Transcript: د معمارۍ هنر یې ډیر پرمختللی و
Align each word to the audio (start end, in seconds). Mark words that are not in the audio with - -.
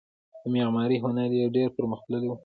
د 0.41 0.43
معمارۍ 0.53 0.97
هنر 1.03 1.29
یې 1.39 1.45
ډیر 1.55 1.67
پرمختللی 1.77 2.27
و 2.29 2.33